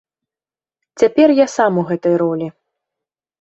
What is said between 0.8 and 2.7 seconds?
Цяпер я сам у гэтай ролі.